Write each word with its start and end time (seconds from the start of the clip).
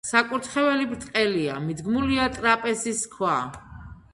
საკურთხეველი 0.09 0.87
ბრტყელია, 0.93 1.59
მიდგმულია 1.67 2.27
ტრაპეზის 2.39 3.07
ქვა. 3.17 3.37